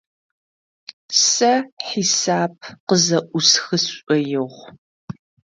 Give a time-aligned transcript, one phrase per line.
[1.27, 1.53] Сэ
[1.85, 2.55] хьисап
[2.87, 4.63] къызэӏусхы сшӏоигъу.